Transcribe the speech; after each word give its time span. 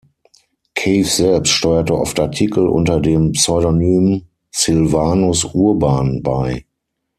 Cave 0.73 1.05
selbst 1.07 1.51
steuerte 1.53 1.95
oft 1.95 2.19
Artikel 2.19 2.67
unter 2.67 2.99
dem 2.99 3.33
Pseudonym 3.33 4.23
Sylvanus 4.49 5.43
Urban 5.53 6.23
bei. 6.23 6.65